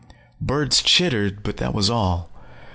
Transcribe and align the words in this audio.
Birds 0.41 0.81
chittered, 0.81 1.43
but 1.43 1.57
that 1.57 1.75
was 1.75 1.87
all. 1.87 2.27